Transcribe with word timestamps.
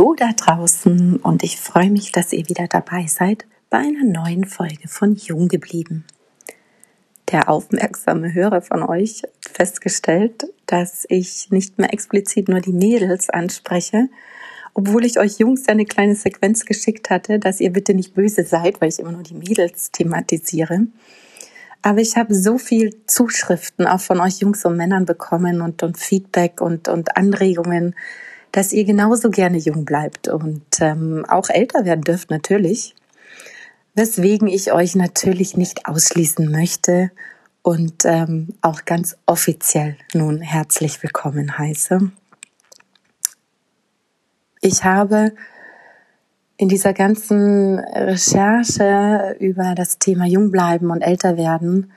Hallo 0.00 0.14
da 0.16 0.32
draußen 0.32 1.16
und 1.16 1.42
ich 1.42 1.60
freue 1.60 1.90
mich, 1.90 2.10
dass 2.10 2.32
ihr 2.32 2.48
wieder 2.48 2.66
dabei 2.66 3.06
seid 3.06 3.44
bei 3.68 3.76
einer 3.76 4.02
neuen 4.02 4.46
Folge 4.46 4.88
von 4.88 5.14
Jung 5.14 5.48
geblieben. 5.48 6.06
Der 7.30 7.50
aufmerksame 7.50 8.32
Hörer 8.32 8.62
von 8.62 8.82
euch 8.82 9.24
hat 9.24 9.30
festgestellt, 9.52 10.46
dass 10.64 11.04
ich 11.10 11.50
nicht 11.50 11.78
mehr 11.78 11.92
explizit 11.92 12.48
nur 12.48 12.60
die 12.60 12.72
Mädels 12.72 13.28
anspreche, 13.28 14.08
obwohl 14.72 15.04
ich 15.04 15.18
euch 15.18 15.38
Jungs 15.38 15.68
eine 15.68 15.84
kleine 15.84 16.14
Sequenz 16.14 16.64
geschickt 16.64 17.10
hatte, 17.10 17.38
dass 17.38 17.60
ihr 17.60 17.70
bitte 17.70 17.92
nicht 17.92 18.14
böse 18.14 18.44
seid, 18.44 18.80
weil 18.80 18.88
ich 18.88 19.00
immer 19.00 19.12
nur 19.12 19.22
die 19.22 19.34
Mädels 19.34 19.90
thematisiere. 19.90 20.86
Aber 21.82 22.00
ich 22.00 22.16
habe 22.16 22.34
so 22.34 22.56
viel 22.56 23.04
Zuschriften 23.06 23.86
auch 23.86 24.00
von 24.00 24.18
euch 24.20 24.38
Jungs 24.38 24.64
und 24.64 24.78
Männern 24.78 25.04
bekommen 25.04 25.60
und, 25.60 25.82
und 25.82 25.98
Feedback 25.98 26.62
und, 26.62 26.88
und 26.88 27.18
Anregungen, 27.18 27.94
dass 28.52 28.72
ihr 28.72 28.84
genauso 28.84 29.30
gerne 29.30 29.58
jung 29.58 29.84
bleibt 29.84 30.28
und 30.28 30.64
ähm, 30.80 31.24
auch 31.28 31.50
älter 31.50 31.84
werden 31.84 32.02
dürft 32.02 32.30
natürlich. 32.30 32.94
Weswegen 33.94 34.48
ich 34.48 34.72
euch 34.72 34.94
natürlich 34.94 35.56
nicht 35.56 35.86
ausschließen 35.86 36.50
möchte 36.50 37.10
und 37.62 38.04
ähm, 38.04 38.54
auch 38.62 38.84
ganz 38.84 39.16
offiziell 39.26 39.96
nun 40.14 40.40
herzlich 40.40 41.02
willkommen 41.02 41.58
heiße. 41.58 42.10
Ich 44.62 44.84
habe 44.84 45.32
in 46.56 46.68
dieser 46.68 46.92
ganzen 46.92 47.78
Recherche 47.78 49.36
über 49.40 49.74
das 49.74 49.98
Thema 49.98 50.26
Jungbleiben 50.26 50.90
und 50.90 51.00
älter 51.00 51.36
werden 51.36 51.92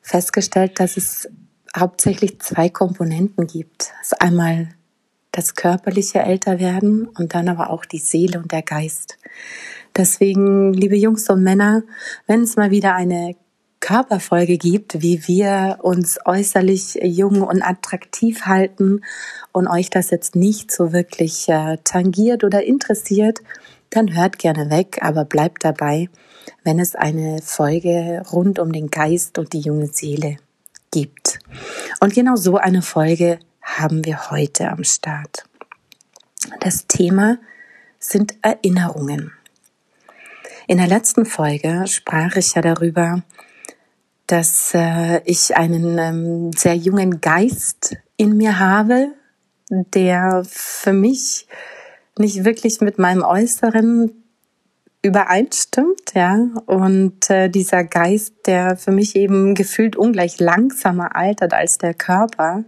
festgestellt, 0.00 0.78
dass 0.78 0.96
es 0.96 1.28
hauptsächlich 1.76 2.40
zwei 2.40 2.68
Komponenten 2.68 3.46
gibt. 3.48 3.92
Das 3.98 4.12
ist 4.12 4.22
einmal 4.22 4.68
das 5.36 5.54
körperliche 5.54 6.20
Älterwerden 6.20 7.06
und 7.06 7.34
dann 7.34 7.48
aber 7.48 7.70
auch 7.70 7.84
die 7.84 7.98
Seele 7.98 8.38
und 8.38 8.52
der 8.52 8.62
Geist. 8.62 9.18
Deswegen, 9.94 10.72
liebe 10.72 10.96
Jungs 10.96 11.28
und 11.28 11.42
Männer, 11.42 11.82
wenn 12.26 12.42
es 12.42 12.56
mal 12.56 12.70
wieder 12.70 12.94
eine 12.94 13.36
Körperfolge 13.80 14.56
gibt, 14.56 15.02
wie 15.02 15.28
wir 15.28 15.78
uns 15.82 16.18
äußerlich 16.24 16.98
jung 17.02 17.42
und 17.42 17.62
attraktiv 17.62 18.46
halten 18.46 19.02
und 19.52 19.68
euch 19.68 19.90
das 19.90 20.10
jetzt 20.10 20.34
nicht 20.34 20.72
so 20.72 20.92
wirklich 20.92 21.48
äh, 21.48 21.76
tangiert 21.84 22.42
oder 22.42 22.64
interessiert, 22.64 23.40
dann 23.90 24.16
hört 24.16 24.38
gerne 24.38 24.70
weg, 24.70 24.98
aber 25.02 25.24
bleibt 25.24 25.64
dabei, 25.64 26.08
wenn 26.64 26.80
es 26.80 26.94
eine 26.94 27.40
Folge 27.42 28.22
rund 28.32 28.58
um 28.58 28.72
den 28.72 28.90
Geist 28.90 29.38
und 29.38 29.52
die 29.52 29.60
junge 29.60 29.88
Seele 29.88 30.38
gibt. 30.90 31.38
Und 32.00 32.14
genau 32.14 32.36
so 32.36 32.56
eine 32.56 32.80
Folge 32.80 33.38
haben 33.66 34.04
wir 34.04 34.30
heute 34.30 34.70
am 34.70 34.84
Start. 34.84 35.44
Das 36.60 36.86
Thema 36.86 37.38
sind 37.98 38.34
Erinnerungen. 38.40 39.32
In 40.68 40.78
der 40.78 40.86
letzten 40.86 41.26
Folge 41.26 41.84
sprach 41.86 42.36
ich 42.36 42.54
ja 42.54 42.62
darüber, 42.62 43.22
dass 44.26 44.72
äh, 44.74 45.20
ich 45.24 45.56
einen 45.56 45.98
ähm, 45.98 46.52
sehr 46.52 46.74
jungen 46.74 47.20
Geist 47.20 47.96
in 48.16 48.36
mir 48.36 48.58
habe, 48.58 49.12
der 49.68 50.42
für 50.48 50.92
mich 50.92 51.46
nicht 52.18 52.44
wirklich 52.44 52.80
mit 52.80 52.98
meinem 52.98 53.22
Äußeren 53.22 54.10
übereinstimmt, 55.02 56.14
ja. 56.14 56.48
Und 56.66 57.30
äh, 57.30 57.48
dieser 57.48 57.84
Geist, 57.84 58.34
der 58.46 58.76
für 58.76 58.90
mich 58.92 59.14
eben 59.14 59.54
gefühlt 59.54 59.96
ungleich 59.96 60.40
langsamer 60.40 61.14
altert 61.14 61.52
als 61.52 61.78
der 61.78 61.94
Körper, 61.94 62.64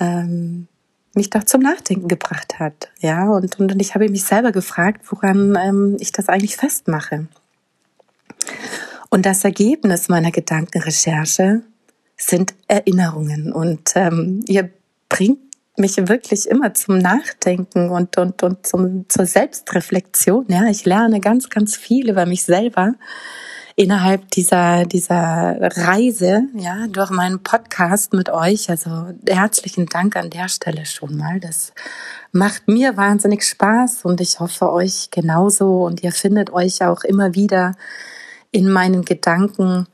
ähm, 0.00 0.66
mich 1.14 1.30
doch 1.30 1.44
zum 1.44 1.60
Nachdenken 1.60 2.08
gebracht 2.08 2.58
hat. 2.58 2.90
Ja, 3.00 3.28
und, 3.28 3.58
und, 3.58 3.72
und 3.72 3.80
ich 3.80 3.94
habe 3.94 4.08
mich 4.08 4.24
selber 4.24 4.52
gefragt, 4.52 5.02
woran 5.10 5.56
ähm, 5.56 5.96
ich 6.00 6.12
das 6.12 6.28
eigentlich 6.28 6.56
festmache. 6.56 7.26
Und 9.10 9.26
das 9.26 9.44
Ergebnis 9.44 10.08
meiner 10.08 10.30
Gedankenrecherche 10.30 11.62
sind 12.16 12.54
Erinnerungen. 12.68 13.52
Und 13.52 13.92
ähm, 13.96 14.44
ihr 14.46 14.70
bringt 15.08 15.40
mich 15.76 15.96
wirklich 16.08 16.48
immer 16.48 16.74
zum 16.74 16.98
Nachdenken 16.98 17.90
und, 17.90 18.16
und, 18.16 18.42
und 18.42 18.66
zum, 18.66 19.08
zur 19.08 19.26
Selbstreflexion. 19.26 20.46
Ja, 20.48 20.66
ich 20.66 20.84
lerne 20.84 21.20
ganz, 21.20 21.48
ganz 21.48 21.76
viel 21.76 22.08
über 22.08 22.26
mich 22.26 22.44
selber 22.44 22.94
innerhalb 23.76 24.30
dieser, 24.30 24.84
dieser 24.84 25.58
Reise, 25.60 26.44
ja, 26.54 26.86
durch 26.88 27.10
meinen 27.10 27.42
Podcast 27.42 28.12
mit 28.12 28.30
euch. 28.30 28.70
Also 28.70 29.08
herzlichen 29.26 29.86
Dank 29.86 30.16
an 30.16 30.30
der 30.30 30.48
Stelle 30.48 30.86
schon 30.86 31.16
mal. 31.16 31.40
Das 31.40 31.72
macht 32.32 32.68
mir 32.68 32.96
wahnsinnig 32.96 33.44
Spaß 33.44 34.04
und 34.04 34.20
ich 34.20 34.40
hoffe 34.40 34.72
euch 34.72 35.10
genauso 35.10 35.84
und 35.84 36.02
ihr 36.02 36.12
findet 36.12 36.52
euch 36.52 36.82
auch 36.82 37.04
immer 37.04 37.34
wieder 37.34 37.74
in 38.50 38.70
meinen 38.70 39.04
Gedanken 39.04 39.86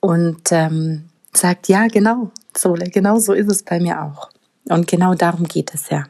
und 0.00 0.52
ähm, 0.52 1.10
sagt, 1.34 1.68
ja, 1.68 1.86
genau, 1.86 2.30
Sole, 2.56 2.86
genau 2.86 3.18
so 3.18 3.32
ist 3.32 3.50
es 3.50 3.62
bei 3.62 3.80
mir 3.80 4.02
auch. 4.02 4.30
Und 4.68 4.86
genau 4.86 5.14
darum 5.14 5.44
geht 5.44 5.74
es 5.74 5.90
ja. 5.90 6.04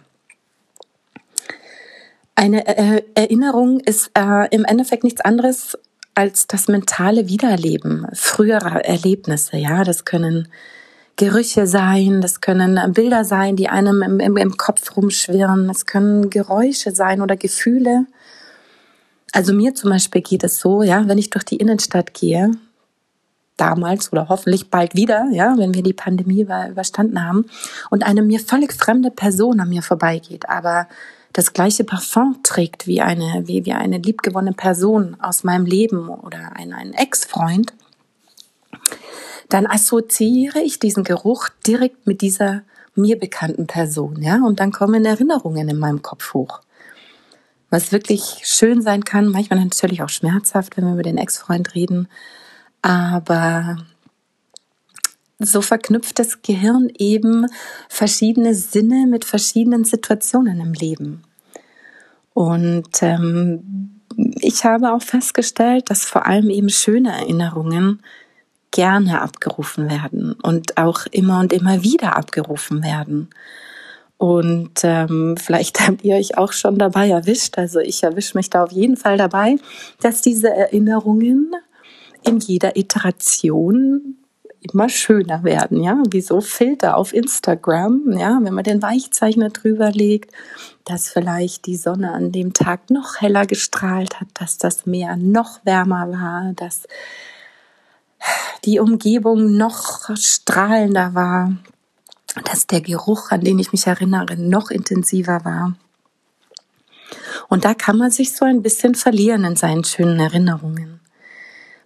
Eine 2.34 2.66
äh, 2.66 3.02
Erinnerung 3.14 3.80
ist 3.80 4.10
äh, 4.14 4.48
im 4.54 4.64
Endeffekt 4.64 5.04
nichts 5.04 5.20
anderes 5.20 5.76
als 6.14 6.46
das 6.46 6.68
mentale 6.68 7.28
Wiedererleben 7.28 8.06
früherer 8.12 8.84
Erlebnisse. 8.84 9.56
Ja, 9.56 9.84
das 9.84 10.04
können 10.04 10.48
Gerüche 11.16 11.66
sein, 11.66 12.20
das 12.20 12.40
können 12.40 12.92
Bilder 12.92 13.24
sein, 13.24 13.56
die 13.56 13.68
einem 13.68 14.02
im, 14.02 14.20
im, 14.20 14.36
im 14.36 14.56
Kopf 14.56 14.96
rumschwirren, 14.96 15.68
es 15.68 15.86
können 15.86 16.30
Geräusche 16.30 16.92
sein 16.92 17.20
oder 17.20 17.36
Gefühle. 17.36 18.06
Also 19.32 19.52
mir 19.52 19.74
zum 19.74 19.90
Beispiel 19.90 20.22
geht 20.22 20.44
es 20.44 20.60
so, 20.60 20.82
ja, 20.82 21.06
wenn 21.08 21.18
ich 21.18 21.30
durch 21.30 21.44
die 21.44 21.56
Innenstadt 21.56 22.14
gehe, 22.14 22.52
damals 23.60 24.12
oder 24.12 24.28
hoffentlich 24.28 24.70
bald 24.70 24.94
wieder, 24.94 25.26
ja, 25.32 25.54
wenn 25.58 25.74
wir 25.74 25.82
die 25.82 25.92
Pandemie 25.92 26.40
überstanden 26.40 27.22
haben 27.22 27.44
und 27.90 28.04
eine 28.04 28.22
mir 28.22 28.40
völlig 28.40 28.72
fremde 28.72 29.10
Person 29.10 29.60
an 29.60 29.68
mir 29.68 29.82
vorbeigeht, 29.82 30.48
aber 30.48 30.88
das 31.32 31.52
gleiche 31.52 31.84
Parfum 31.84 32.40
trägt 32.42 32.86
wie 32.86 33.00
eine, 33.00 33.42
wie, 33.46 33.64
wie 33.64 33.72
eine 33.72 33.98
liebgewonnene 33.98 34.54
Person 34.54 35.16
aus 35.20 35.44
meinem 35.44 35.64
Leben 35.64 36.08
oder 36.08 36.56
ein, 36.56 36.72
ein 36.72 36.92
Ex-Freund, 36.92 37.72
dann 39.48 39.66
assoziiere 39.66 40.60
ich 40.60 40.78
diesen 40.78 41.04
Geruch 41.04 41.48
direkt 41.66 42.06
mit 42.06 42.20
dieser 42.20 42.62
mir 42.94 43.18
bekannten 43.18 43.66
Person, 43.66 44.20
ja, 44.20 44.40
und 44.44 44.60
dann 44.60 44.72
kommen 44.72 45.04
Erinnerungen 45.04 45.68
in 45.68 45.78
meinem 45.78 46.02
Kopf 46.02 46.34
hoch. 46.34 46.60
Was 47.70 47.92
wirklich 47.92 48.42
schön 48.44 48.82
sein 48.82 49.04
kann, 49.04 49.28
manchmal 49.28 49.60
natürlich 49.60 50.02
auch 50.02 50.08
schmerzhaft, 50.08 50.76
wenn 50.76 50.84
wir 50.84 50.94
über 50.94 51.04
den 51.04 51.18
Ex-Freund 51.18 51.74
reden, 51.74 52.08
aber 52.82 53.78
so 55.40 55.62
verknüpft 55.62 56.18
das 56.18 56.42
Gehirn 56.42 56.90
eben 56.98 57.46
verschiedene 57.88 58.54
Sinne 58.54 59.06
mit 59.06 59.24
verschiedenen 59.24 59.84
Situationen 59.84 60.60
im 60.60 60.72
Leben. 60.72 61.22
Und 62.34 63.02
ähm, 63.02 64.00
ich 64.40 64.64
habe 64.64 64.92
auch 64.92 65.02
festgestellt, 65.02 65.90
dass 65.90 66.04
vor 66.04 66.26
allem 66.26 66.50
eben 66.50 66.68
schöne 66.68 67.10
Erinnerungen 67.12 68.02
gerne 68.70 69.20
abgerufen 69.20 69.90
werden 69.90 70.34
und 70.34 70.76
auch 70.76 71.06
immer 71.10 71.40
und 71.40 71.52
immer 71.52 71.82
wieder 71.82 72.16
abgerufen 72.16 72.84
werden. 72.84 73.28
Und 74.16 74.80
ähm, 74.82 75.36
vielleicht 75.38 75.80
habt 75.86 76.04
ihr 76.04 76.16
euch 76.16 76.36
auch 76.36 76.52
schon 76.52 76.78
dabei 76.78 77.08
erwischt, 77.08 77.58
also 77.58 77.80
ich 77.80 78.02
erwische 78.02 78.36
mich 78.36 78.50
da 78.50 78.64
auf 78.64 78.72
jeden 78.72 78.96
Fall 78.96 79.16
dabei, 79.16 79.56
dass 80.00 80.20
diese 80.20 80.50
Erinnerungen 80.50 81.52
in 82.22 82.38
jeder 82.38 82.76
Iteration 82.76 84.16
immer 84.60 84.88
schöner 84.88 85.42
werden, 85.42 85.82
ja, 85.82 86.02
wie 86.10 86.20
so 86.20 86.40
Filter 86.40 86.96
auf 86.96 87.14
Instagram, 87.14 88.12
ja, 88.12 88.38
wenn 88.42 88.54
man 88.54 88.64
den 88.64 88.82
Weichzeichner 88.82 89.50
drüber 89.50 89.90
legt, 89.90 90.32
dass 90.84 91.08
vielleicht 91.08 91.66
die 91.66 91.76
Sonne 91.76 92.12
an 92.12 92.32
dem 92.32 92.52
Tag 92.52 92.90
noch 92.90 93.20
heller 93.20 93.46
gestrahlt 93.46 94.20
hat, 94.20 94.28
dass 94.34 94.58
das 94.58 94.86
Meer 94.86 95.16
noch 95.16 95.64
wärmer 95.64 96.10
war, 96.10 96.52
dass 96.54 96.86
die 98.64 98.80
Umgebung 98.80 99.56
noch 99.56 100.14
strahlender 100.16 101.14
war, 101.14 101.56
dass 102.44 102.66
der 102.66 102.82
Geruch, 102.82 103.30
an 103.30 103.40
den 103.40 103.58
ich 103.58 103.72
mich 103.72 103.86
erinnere, 103.86 104.36
noch 104.36 104.70
intensiver 104.70 105.44
war. 105.44 105.74
Und 107.48 107.64
da 107.64 107.74
kann 107.74 107.96
man 107.96 108.10
sich 108.10 108.32
so 108.32 108.44
ein 108.44 108.62
bisschen 108.62 108.94
verlieren 108.94 109.44
in 109.44 109.56
seinen 109.56 109.84
schönen 109.84 110.20
Erinnerungen. 110.20 110.89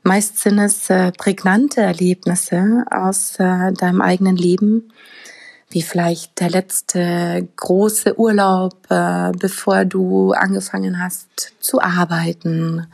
Meist 0.06 0.39
sind 0.39 0.59
es 0.59 0.91
äh, 0.91 1.12
prägnante 1.12 1.81
Erlebnisse 1.81 2.85
aus 2.91 3.37
äh, 3.39 3.73
deinem 3.73 4.03
eigenen 4.03 4.37
Leben, 4.37 4.93
wie 5.71 5.81
vielleicht 5.81 6.41
der 6.41 6.51
letzte 6.51 7.49
große 7.56 8.19
Urlaub, 8.21 8.77
äh, 8.91 9.33
bevor 9.33 9.87
du 9.87 10.33
angefangen 10.33 11.03
hast 11.03 11.55
zu 11.59 11.81
arbeiten, 11.81 12.87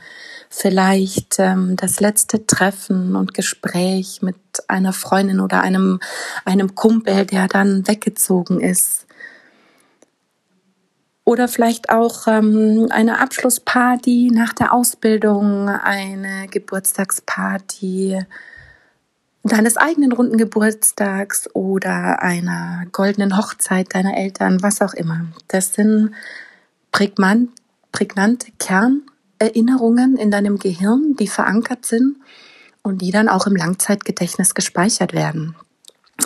vielleicht 0.49 1.41
ähm, 1.41 1.75
das 1.75 1.99
letzte 1.99 2.47
Treffen 2.47 3.17
und 3.17 3.35
Gespräch 3.35 4.23
mit 4.23 4.37
einer 4.69 4.93
Freundin 4.93 5.41
oder 5.41 5.63
einem, 5.63 5.99
einem 6.45 6.77
Kumpel, 6.77 7.27
der 7.27 7.49
dann 7.49 7.89
weggezogen 7.89 8.61
ist. 8.61 9.07
Oder 11.31 11.47
vielleicht 11.47 11.91
auch 11.91 12.27
ähm, 12.27 12.89
eine 12.91 13.21
Abschlussparty 13.21 14.33
nach 14.35 14.53
der 14.53 14.73
Ausbildung, 14.73 15.69
eine 15.69 16.49
Geburtstagsparty 16.49 18.19
deines 19.45 19.77
eigenen 19.77 20.11
runden 20.11 20.39
Geburtstags 20.39 21.49
oder 21.55 22.21
einer 22.21 22.83
goldenen 22.91 23.37
Hochzeit 23.37 23.95
deiner 23.95 24.17
Eltern, 24.17 24.61
was 24.61 24.83
auch 24.83 24.93
immer. 24.93 25.27
Das 25.47 25.73
sind 25.73 26.17
prägnant, 26.91 27.51
prägnante 27.93 28.49
Kernerinnerungen 28.59 30.17
in 30.17 30.33
deinem 30.33 30.59
Gehirn, 30.59 31.15
die 31.17 31.29
verankert 31.29 31.87
sind 31.87 32.17
und 32.83 33.03
die 33.03 33.13
dann 33.13 33.29
auch 33.29 33.47
im 33.47 33.55
Langzeitgedächtnis 33.55 34.57
gespeichert 34.57 35.13
werden. 35.13 35.55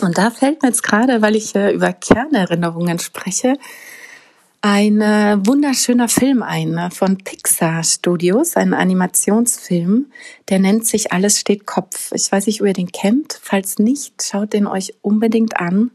Und 0.01 0.17
da 0.17 0.31
fällt 0.31 0.63
mir 0.63 0.69
jetzt 0.69 0.81
gerade, 0.81 1.21
weil 1.21 1.35
ich 1.35 1.53
äh, 1.53 1.71
über 1.71 1.93
Kernerinnerungen 1.93 2.97
spreche, 2.97 3.59
ein 4.67 4.99
äh, 4.99 5.37
wunderschöner 5.45 6.09
Film 6.09 6.41
ein 6.41 6.71
ne, 6.71 6.89
von 6.91 7.17
Pixar 7.17 7.83
Studios, 7.83 8.55
ein 8.55 8.73
Animationsfilm, 8.73 10.07
der 10.49 10.57
nennt 10.57 10.87
sich 10.87 11.13
Alles 11.13 11.39
steht 11.39 11.67
Kopf. 11.67 12.11
Ich 12.15 12.31
weiß 12.31 12.47
nicht, 12.47 12.61
ob 12.61 12.67
ihr 12.67 12.73
den 12.73 12.91
kennt. 12.91 13.39
Falls 13.43 13.77
nicht, 13.77 14.23
schaut 14.23 14.53
den 14.53 14.65
euch 14.65 14.95
unbedingt 15.03 15.57
an. 15.57 15.91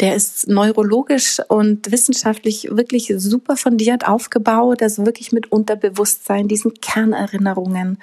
Der 0.00 0.14
ist 0.14 0.48
neurologisch 0.48 1.38
und 1.48 1.92
wissenschaftlich 1.92 2.68
wirklich 2.70 3.12
super 3.14 3.58
fundiert 3.58 4.08
aufgebaut, 4.08 4.80
also 4.80 5.04
wirklich 5.04 5.30
mit 5.32 5.52
Unterbewusstsein, 5.52 6.48
diesen 6.48 6.72
Kernerinnerungen. 6.72 7.98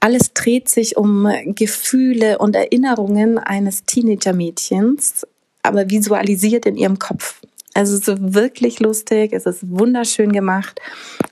Alles 0.00 0.34
dreht 0.34 0.68
sich 0.68 0.98
um 0.98 1.26
Gefühle 1.46 2.36
und 2.36 2.54
Erinnerungen 2.54 3.38
eines 3.38 3.84
Teenager-Mädchens, 3.84 5.26
aber 5.62 5.88
visualisiert 5.88 6.66
in 6.66 6.76
ihrem 6.76 6.98
Kopf. 6.98 7.40
Also 7.74 7.96
es 7.96 8.06
ist 8.06 8.34
wirklich 8.34 8.78
lustig, 8.78 9.32
es 9.32 9.46
ist 9.46 9.68
wunderschön 9.68 10.32
gemacht. 10.32 10.80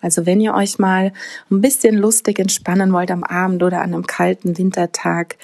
Also 0.01 0.27
wenn 0.27 0.41
ihr 0.41 0.55
euch 0.55 0.79
mal 0.81 1.13
ein 1.51 1.61
bisschen 1.61 1.97
lustig 1.97 2.41
entspannen 2.41 2.93
wollt 2.93 3.13
am 3.13 3.23
Abend 3.23 3.63
oder 3.63 3.81
an 3.81 3.95
einem 3.95 4.07
kalten 4.07 4.59
Wintertag, 4.59 5.37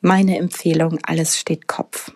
meine 0.00 0.38
Empfehlung, 0.38 0.98
alles 1.02 1.38
steht 1.38 1.68
Kopf. 1.68 2.10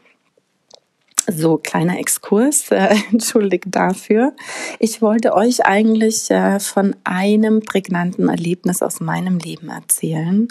So, 1.31 1.59
kleiner 1.59 1.99
Exkurs, 1.99 2.69
äh, 2.71 2.95
entschuldigt 3.13 3.67
dafür. 3.69 4.35
Ich 4.79 5.03
wollte 5.03 5.35
euch 5.35 5.67
eigentlich 5.67 6.31
äh, 6.31 6.59
von 6.61 6.97
einem 7.05 7.61
prägnanten 7.61 8.31
Erlebnis 8.31 8.83
aus 8.83 9.01
meinem 9.01 9.39
Leben 9.39 9.69
erzählen 9.69 10.49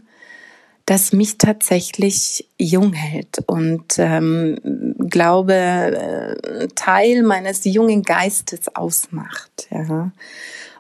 das 0.88 1.12
mich 1.12 1.38
tatsächlich 1.38 2.48
jung 2.58 2.94
hält 2.94 3.44
und 3.46 3.84
ähm, 3.98 4.58
glaube 5.10 5.54
äh, 5.54 6.68
Teil 6.76 7.24
meines 7.24 7.66
jungen 7.66 8.04
Geistes 8.04 8.74
ausmacht. 8.74 9.68
Ja. 9.70 10.12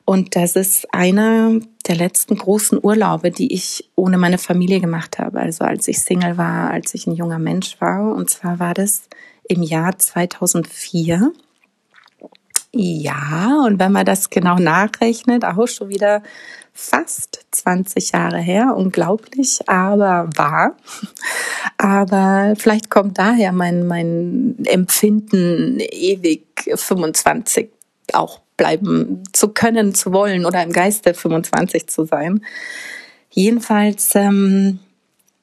Und 0.05 0.37
das 0.37 0.55
ist 0.55 0.93
einer 0.93 1.59
der 1.87 1.95
letzten 1.97 2.37
großen 2.37 2.79
Urlaube, 2.81 3.31
die 3.31 3.53
ich 3.53 3.89
ohne 3.95 4.17
meine 4.17 4.37
Familie 4.37 4.79
gemacht 4.79 5.19
habe. 5.19 5.41
Also 5.41 5.65
als 5.65 5.89
ich 5.89 5.99
Single 5.99 6.37
war, 6.37 6.71
als 6.71 6.93
ich 6.93 7.05
ein 7.05 7.15
junger 7.15 7.39
Mensch 7.39 7.75
war. 7.81 8.15
Und 8.15 8.29
zwar 8.29 8.59
war 8.59 8.73
das 8.73 9.09
im 9.43 9.61
Jahr 9.61 9.99
2004. 9.99 11.33
Ja, 12.79 13.63
und 13.65 13.79
wenn 13.79 13.91
man 13.91 14.05
das 14.05 14.29
genau 14.29 14.57
nachrechnet, 14.59 15.43
auch 15.43 15.67
schon 15.67 15.89
wieder 15.89 16.21
fast 16.73 17.43
20 17.49 18.11
Jahre 18.11 18.37
her, 18.37 18.75
unglaublich, 18.77 19.67
aber 19.67 20.29
wahr. 20.35 20.77
Aber 21.79 22.53
vielleicht 22.55 22.91
kommt 22.91 23.17
daher 23.17 23.51
mein, 23.51 23.87
mein 23.87 24.57
Empfinden, 24.65 25.79
ewig 25.79 26.45
25 26.75 27.69
auch 28.13 28.41
bleiben 28.57 29.23
zu 29.33 29.49
können, 29.49 29.95
zu 29.95 30.13
wollen 30.13 30.45
oder 30.45 30.61
im 30.61 30.71
Geiste 30.71 31.15
25 31.15 31.87
zu 31.87 32.05
sein. 32.05 32.45
Jedenfalls 33.31 34.13
ähm, 34.13 34.79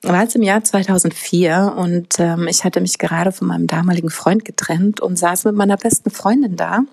war 0.02 0.22
es 0.22 0.36
im 0.36 0.42
Jahr 0.42 0.62
2004 0.62 1.74
und 1.76 2.20
ähm, 2.20 2.46
ich 2.46 2.62
hatte 2.62 2.80
mich 2.80 2.98
gerade 2.98 3.32
von 3.32 3.48
meinem 3.48 3.66
damaligen 3.66 4.10
Freund 4.10 4.44
getrennt 4.44 5.00
und 5.00 5.18
saß 5.18 5.46
mit 5.46 5.56
meiner 5.56 5.76
besten 5.76 6.10
Freundin 6.10 6.54
da 6.54 6.84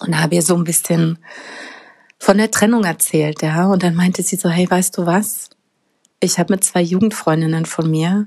und 0.00 0.20
habe 0.20 0.34
ihr 0.34 0.42
so 0.42 0.56
ein 0.56 0.64
bisschen 0.64 1.18
von 2.18 2.38
der 2.38 2.50
Trennung 2.50 2.84
erzählt, 2.84 3.42
ja. 3.42 3.66
Und 3.66 3.82
dann 3.82 3.94
meinte 3.94 4.22
sie 4.22 4.36
so, 4.36 4.48
hey, 4.48 4.68
weißt 4.68 4.96
du 4.98 5.06
was? 5.06 5.50
Ich 6.20 6.38
habe 6.38 6.54
mit 6.54 6.64
zwei 6.64 6.80
Jugendfreundinnen 6.80 7.66
von 7.66 7.90
mir 7.90 8.26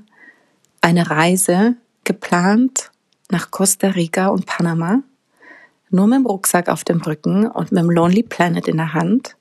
eine 0.80 1.10
Reise 1.10 1.76
geplant 2.04 2.90
nach 3.30 3.50
Costa 3.50 3.88
Rica 3.88 4.28
und 4.28 4.46
Panama. 4.46 5.02
Nur 5.90 6.06
mit 6.06 6.18
dem 6.18 6.26
Rucksack 6.26 6.68
auf 6.68 6.84
dem 6.84 7.00
Rücken 7.00 7.46
und 7.46 7.72
mit 7.72 7.82
dem 7.82 7.90
Lonely 7.90 8.22
Planet 8.22 8.68
in 8.68 8.76
der 8.76 8.94
Hand. 8.94 9.36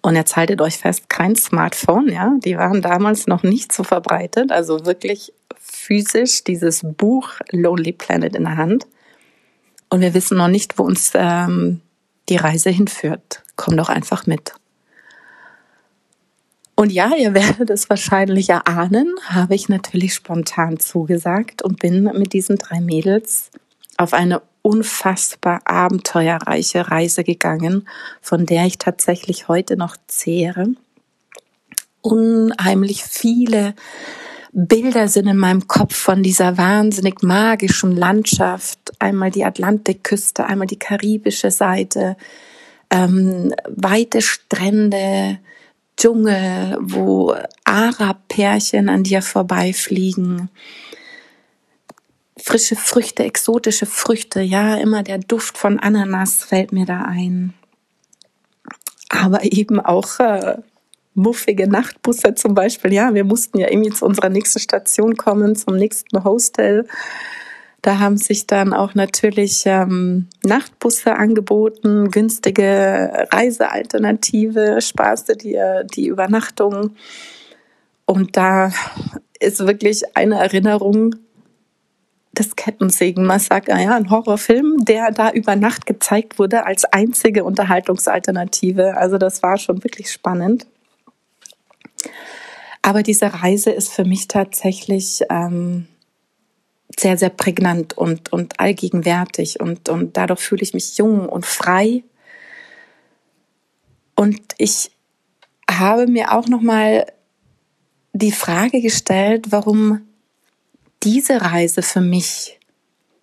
Und 0.00 0.16
jetzt 0.16 0.36
haltet 0.36 0.60
euch 0.60 0.78
fest, 0.78 1.08
kein 1.08 1.36
Smartphone, 1.36 2.08
ja. 2.08 2.32
Die 2.44 2.56
waren 2.56 2.80
damals 2.80 3.26
noch 3.26 3.42
nicht 3.42 3.72
so 3.72 3.82
verbreitet. 3.82 4.52
Also 4.52 4.86
wirklich 4.86 5.32
physisch 5.58 6.44
dieses 6.44 6.82
Buch 6.82 7.30
Lonely 7.50 7.92
Planet 7.92 8.34
in 8.36 8.44
der 8.44 8.56
Hand. 8.56 8.86
Und 9.96 10.02
wir 10.02 10.12
wissen 10.12 10.36
noch 10.36 10.48
nicht, 10.48 10.78
wo 10.78 10.82
uns 10.82 11.12
ähm, 11.14 11.80
die 12.28 12.36
Reise 12.36 12.68
hinführt. 12.68 13.42
Komm 13.56 13.78
doch 13.78 13.88
einfach 13.88 14.26
mit. 14.26 14.52
Und 16.74 16.92
ja, 16.92 17.12
ihr 17.16 17.32
werdet 17.32 17.70
es 17.70 17.88
wahrscheinlich 17.88 18.50
erahnen, 18.50 19.14
habe 19.24 19.54
ich 19.54 19.70
natürlich 19.70 20.12
spontan 20.12 20.78
zugesagt 20.78 21.62
und 21.62 21.78
bin 21.78 22.02
mit 22.12 22.34
diesen 22.34 22.58
drei 22.58 22.82
Mädels 22.82 23.50
auf 23.96 24.12
eine 24.12 24.42
unfassbar 24.60 25.62
abenteuerreiche 25.64 26.90
Reise 26.90 27.24
gegangen, 27.24 27.88
von 28.20 28.44
der 28.44 28.66
ich 28.66 28.76
tatsächlich 28.76 29.48
heute 29.48 29.78
noch 29.78 29.96
zehre. 30.08 30.66
Unheimlich 32.02 33.02
viele 33.02 33.74
Bilder 34.58 35.06
sind 35.08 35.26
in 35.26 35.36
meinem 35.36 35.68
Kopf 35.68 35.94
von 35.94 36.22
dieser 36.22 36.56
wahnsinnig 36.56 37.22
magischen 37.22 37.94
Landschaft. 37.94 38.78
Einmal 38.98 39.30
die 39.30 39.44
Atlantikküste, 39.44 40.46
einmal 40.46 40.66
die 40.66 40.78
karibische 40.78 41.50
Seite, 41.50 42.16
ähm, 42.88 43.52
weite 43.68 44.22
Strände, 44.22 45.40
Dschungel, 45.98 46.78
wo 46.80 47.34
Arab-Pärchen 47.64 48.88
an 48.88 49.02
dir 49.02 49.20
vorbeifliegen. 49.20 50.48
Frische 52.38 52.76
Früchte, 52.76 53.24
exotische 53.24 53.84
Früchte, 53.84 54.40
ja, 54.40 54.76
immer 54.76 55.02
der 55.02 55.18
Duft 55.18 55.58
von 55.58 55.78
Ananas 55.78 56.44
fällt 56.44 56.72
mir 56.72 56.86
da 56.86 57.02
ein. 57.02 57.52
Aber 59.10 59.44
eben 59.44 59.80
auch 59.80 60.18
äh, 60.18 60.56
muffige 61.16 61.68
Nachtbusse 61.68 62.34
zum 62.34 62.54
Beispiel. 62.54 62.92
Ja, 62.92 63.14
wir 63.14 63.24
mussten 63.24 63.58
ja 63.58 63.70
irgendwie 63.70 63.90
zu 63.90 64.04
unserer 64.04 64.28
nächsten 64.28 64.60
Station 64.60 65.16
kommen, 65.16 65.56
zum 65.56 65.76
nächsten 65.76 66.22
Hostel. 66.22 66.86
Da 67.82 67.98
haben 67.98 68.16
sich 68.16 68.46
dann 68.46 68.72
auch 68.72 68.94
natürlich 68.94 69.62
ähm, 69.66 70.28
Nachtbusse 70.44 71.16
angeboten, 71.16 72.10
günstige 72.10 73.26
Reisealternative, 73.30 74.80
sparste 74.80 75.36
dir 75.36 75.84
die 75.84 76.08
Übernachtung. 76.08 76.96
Und 78.04 78.36
da 78.36 78.72
ist 79.38 79.66
wirklich 79.66 80.16
eine 80.16 80.40
Erinnerung 80.40 81.14
des 82.32 82.56
Kettensägen-Massaker, 82.56 83.78
ja, 83.78 83.96
ein 83.96 84.10
Horrorfilm, 84.10 84.84
der 84.84 85.10
da 85.10 85.30
über 85.30 85.56
Nacht 85.56 85.86
gezeigt 85.86 86.38
wurde 86.38 86.66
als 86.66 86.84
einzige 86.84 87.44
Unterhaltungsalternative. 87.44 88.96
Also 88.96 89.16
das 89.18 89.42
war 89.42 89.58
schon 89.58 89.82
wirklich 89.84 90.10
spannend. 90.10 90.66
Aber 92.82 93.02
diese 93.02 93.42
Reise 93.42 93.70
ist 93.70 93.92
für 93.92 94.04
mich 94.04 94.28
tatsächlich 94.28 95.22
ähm, 95.28 95.88
sehr, 96.98 97.18
sehr 97.18 97.30
prägnant 97.30 97.96
und, 97.98 98.32
und 98.32 98.60
allgegenwärtig 98.60 99.60
und, 99.60 99.88
und 99.88 100.16
dadurch 100.16 100.40
fühle 100.40 100.62
ich 100.62 100.72
mich 100.74 100.96
jung 100.96 101.28
und 101.28 101.44
frei. 101.44 102.04
Und 104.14 104.40
ich 104.58 104.90
habe 105.70 106.06
mir 106.06 106.32
auch 106.32 106.48
nochmal 106.48 107.06
die 108.12 108.32
Frage 108.32 108.80
gestellt, 108.80 109.46
warum 109.50 110.02
diese 111.02 111.42
Reise 111.42 111.82
für 111.82 112.00
mich 112.00 112.58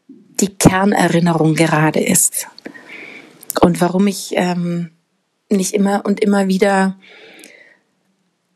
die 0.08 0.54
Kernerinnerung 0.56 1.56
gerade 1.56 2.00
ist. 2.00 2.48
Und 3.62 3.82
warum 3.82 4.08
ich 4.08 4.34
ähm, 4.36 4.92
nicht 5.50 5.74
immer 5.74 6.06
und 6.06 6.20
immer 6.20 6.48
wieder 6.48 6.98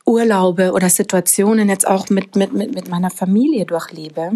Urlaube 0.08 0.72
oder 0.72 0.90
Situationen 0.90 1.70
jetzt 1.70 1.86
auch 1.86 2.10
mit, 2.10 2.36
mit, 2.36 2.54
mit, 2.54 2.74
mit 2.74 2.88
meiner 2.88 3.12
Familie 3.12 3.66
durchlebe. 3.66 4.32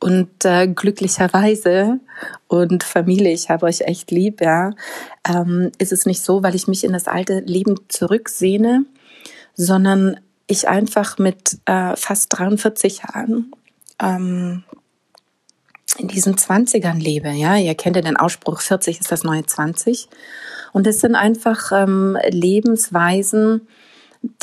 Und 0.00 0.44
äh, 0.44 0.68
glücklicherweise 0.68 2.00
und 2.46 2.84
Familie, 2.84 3.32
ich 3.32 3.50
habe 3.50 3.66
euch 3.66 3.80
echt 3.82 4.10
lieb, 4.10 4.40
ja, 4.40 4.70
ähm, 5.28 5.72
ist 5.78 5.92
es 5.92 6.06
nicht 6.06 6.22
so, 6.22 6.42
weil 6.42 6.54
ich 6.54 6.68
mich 6.68 6.84
in 6.84 6.92
das 6.92 7.08
alte 7.08 7.40
Leben 7.40 7.76
zurücksehne, 7.88 8.84
sondern 9.54 10.20
ich 10.46 10.68
einfach 10.68 11.18
mit 11.18 11.58
äh, 11.64 11.96
fast 11.96 12.32
43 12.38 13.02
Jahren 13.02 13.52
ähm, 14.00 14.62
in 15.98 16.08
diesen 16.08 16.38
Zwanzigern 16.38 17.00
lebe. 17.00 17.30
Ja, 17.30 17.56
ihr 17.56 17.74
kennt 17.74 17.96
ja 17.96 18.02
den 18.02 18.16
Ausspruch, 18.16 18.60
40 18.60 19.00
ist 19.00 19.12
das 19.12 19.24
neue 19.24 19.44
20. 19.44 20.08
Und 20.72 20.86
es 20.86 21.00
sind 21.00 21.14
einfach 21.14 21.72
ähm, 21.72 22.16
Lebensweisen, 22.30 23.66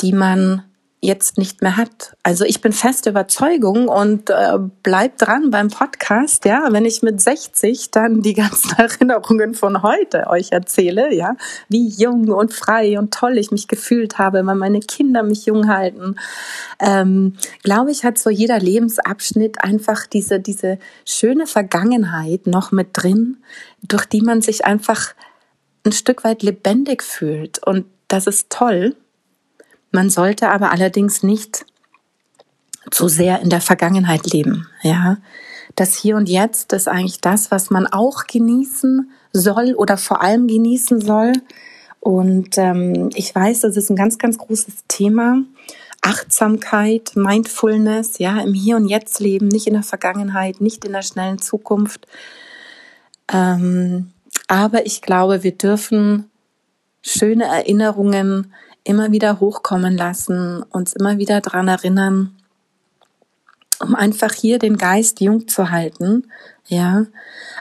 die 0.00 0.12
man 0.12 0.62
jetzt 1.00 1.36
nicht 1.36 1.62
mehr 1.62 1.76
hat. 1.76 2.16
Also 2.22 2.44
ich 2.44 2.60
bin 2.60 2.72
feste 2.72 3.10
Überzeugung 3.10 3.88
und 3.88 4.30
äh, 4.30 4.58
bleib 4.82 5.18
dran 5.18 5.50
beim 5.50 5.68
Podcast, 5.68 6.44
ja, 6.46 6.68
wenn 6.70 6.84
ich 6.84 7.02
mit 7.02 7.20
60 7.20 7.90
dann 7.90 8.22
die 8.22 8.32
ganzen 8.32 8.70
Erinnerungen 8.78 9.54
von 9.54 9.82
heute 9.82 10.26
euch 10.28 10.52
erzähle, 10.52 11.14
ja, 11.14 11.36
wie 11.68 11.88
jung 11.88 12.28
und 12.30 12.52
frei 12.52 12.98
und 12.98 13.12
toll 13.12 13.36
ich 13.38 13.50
mich 13.50 13.68
gefühlt 13.68 14.18
habe, 14.18 14.46
wenn 14.46 14.58
meine 14.58 14.80
Kinder 14.80 15.22
mich 15.22 15.46
jung 15.46 15.68
halten. 15.68 16.16
Ähm, 16.80 17.34
glaube 17.62 17.90
ich, 17.90 18.04
hat 18.04 18.18
so 18.18 18.30
jeder 18.30 18.58
Lebensabschnitt 18.58 19.62
einfach 19.62 20.06
diese 20.06 20.40
diese 20.40 20.78
schöne 21.04 21.46
Vergangenheit 21.46 22.46
noch 22.46 22.72
mit 22.72 22.88
drin, 22.94 23.36
durch 23.82 24.06
die 24.06 24.22
man 24.22 24.40
sich 24.40 24.64
einfach 24.64 25.14
ein 25.84 25.92
Stück 25.92 26.24
weit 26.24 26.42
lebendig 26.42 27.02
fühlt 27.02 27.64
und 27.64 27.84
das 28.08 28.26
ist 28.26 28.50
toll. 28.50 28.96
Man 29.90 30.10
sollte 30.10 30.50
aber 30.50 30.70
allerdings 30.72 31.22
nicht 31.22 31.64
zu 32.90 33.08
sehr 33.08 33.40
in 33.40 33.50
der 33.50 33.60
Vergangenheit 33.60 34.26
leben, 34.32 34.68
ja. 34.82 35.18
Das 35.74 35.94
Hier 35.94 36.16
und 36.16 36.28
Jetzt 36.28 36.72
ist 36.72 36.88
eigentlich 36.88 37.20
das, 37.20 37.50
was 37.50 37.68
man 37.70 37.86
auch 37.86 38.26
genießen 38.26 39.10
soll 39.32 39.74
oder 39.74 39.98
vor 39.98 40.22
allem 40.22 40.46
genießen 40.46 41.00
soll. 41.00 41.32
Und 42.00 42.56
ähm, 42.56 43.10
ich 43.14 43.34
weiß, 43.34 43.60
das 43.60 43.76
ist 43.76 43.90
ein 43.90 43.96
ganz, 43.96 44.16
ganz 44.16 44.38
großes 44.38 44.84
Thema. 44.88 45.42
Achtsamkeit, 46.00 47.12
Mindfulness, 47.14 48.18
ja, 48.18 48.40
im 48.40 48.54
Hier 48.54 48.76
und 48.76 48.88
Jetzt 48.88 49.18
leben, 49.20 49.48
nicht 49.48 49.66
in 49.66 49.74
der 49.74 49.82
Vergangenheit, 49.82 50.60
nicht 50.60 50.84
in 50.84 50.92
der 50.92 51.02
schnellen 51.02 51.38
Zukunft. 51.38 52.06
Ähm, 53.32 54.12
aber 54.46 54.86
ich 54.86 55.02
glaube, 55.02 55.42
wir 55.42 55.52
dürfen 55.52 56.30
schöne 57.02 57.44
Erinnerungen 57.44 58.54
immer 58.86 59.10
wieder 59.10 59.40
hochkommen 59.40 59.96
lassen, 59.96 60.62
uns 60.70 60.92
immer 60.92 61.18
wieder 61.18 61.40
dran 61.40 61.68
erinnern, 61.68 62.36
um 63.80 63.94
einfach 63.94 64.32
hier 64.32 64.58
den 64.58 64.78
Geist 64.78 65.20
jung 65.20 65.48
zu 65.48 65.70
halten, 65.70 66.30
ja, 66.66 67.06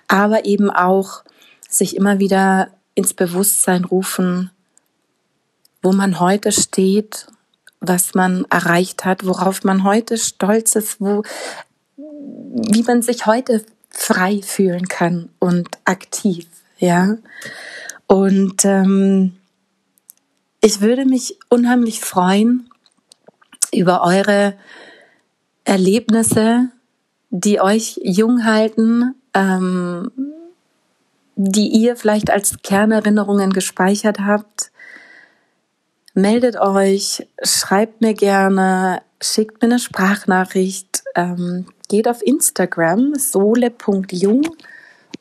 aber 0.08 0.46
eben 0.46 0.70
auch 0.70 1.24
sich 1.68 1.96
immer 1.96 2.20
wieder 2.20 2.70
ins 2.94 3.14
Bewusstsein 3.14 3.84
rufen, 3.84 4.52
wo 5.82 5.92
man 5.92 6.20
heute 6.20 6.52
steht, 6.52 7.28
was 7.80 8.14
man 8.14 8.46
erreicht 8.50 9.04
hat, 9.04 9.26
worauf 9.26 9.64
man 9.64 9.84
heute 9.84 10.18
stolz 10.18 10.76
ist, 10.76 11.02
wo, 11.02 11.24
wie 11.98 12.84
man 12.84 13.02
sich 13.02 13.26
heute 13.26 13.66
frei 13.90 14.42
fühlen 14.44 14.88
kann 14.88 15.30
und 15.40 15.70
aktiv, 15.86 16.48
ja. 16.78 17.18
Und 18.08 18.64
ähm, 18.64 19.36
ich 20.66 20.82
würde 20.82 21.06
mich 21.06 21.38
unheimlich 21.50 22.00
freuen 22.00 22.68
über 23.72 24.02
eure 24.02 24.56
Erlebnisse, 25.64 26.70
die 27.30 27.62
euch 27.62 28.00
jung 28.04 28.46
halten, 28.46 29.14
ähm, 29.36 30.10
die 31.36 31.68
ihr 31.68 31.96
vielleicht 31.96 32.32
als 32.32 32.64
Kernerinnerungen 32.64 33.52
gespeichert 33.52 34.22
habt. 34.22 34.72
Meldet 36.16 36.60
euch, 36.60 37.28
schreibt 37.44 38.02
mir 38.02 38.16
gerne, 38.16 39.04
schickt 39.22 39.62
mir 39.62 39.68
eine 39.68 39.80
Sprachnachricht, 39.80 41.04
ähm, 41.14 41.68
geht 41.90 42.08
auf 42.08 42.26
Instagram 42.26 43.14
sole.jung 43.14 44.48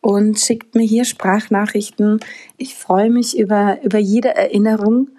und 0.00 0.40
schickt 0.40 0.74
mir 0.74 0.86
hier 0.86 1.04
Sprachnachrichten. 1.04 2.20
Ich 2.56 2.76
freue 2.76 3.10
mich 3.10 3.36
über, 3.36 3.82
über 3.82 3.98
jede 3.98 4.34
Erinnerung 4.34 5.10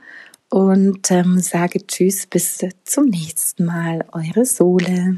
und 0.55 1.11
ähm, 1.11 1.39
sage 1.39 1.85
Tschüss, 1.85 2.27
bis 2.27 2.65
zum 2.85 3.07
nächsten 3.07 3.65
Mal, 3.65 4.05
eure 4.13 4.45
Sohle. 4.45 5.17